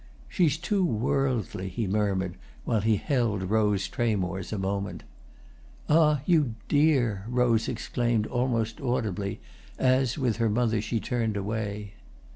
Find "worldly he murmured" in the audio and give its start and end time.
0.83-2.35